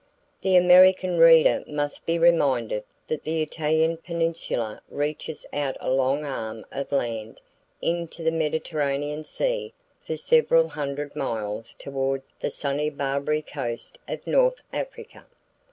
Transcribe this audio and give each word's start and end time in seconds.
The 0.41 0.55
American 0.57 1.19
reader 1.19 1.63
must 1.67 2.07
be 2.07 2.17
reminded 2.17 2.85
that 3.07 3.23
the 3.23 3.43
Italian 3.43 3.97
peninsula 3.97 4.79
reaches 4.89 5.45
out 5.53 5.77
a 5.79 5.91
long 5.91 6.23
arm 6.25 6.65
of 6.71 6.91
land 6.91 7.39
into 7.83 8.23
the 8.23 8.31
Mediterranean 8.31 9.23
Sea 9.23 9.75
for 10.03 10.17
several 10.17 10.69
hundred 10.69 11.15
miles 11.15 11.75
toward 11.75 12.23
the 12.39 12.49
sunny 12.49 12.89
Barbary 12.89 13.43
coast 13.43 13.99
of 14.07 14.25
North 14.25 14.63
Africa. 14.73 15.27